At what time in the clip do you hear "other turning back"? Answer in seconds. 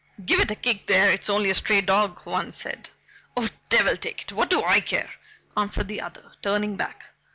6.01-7.11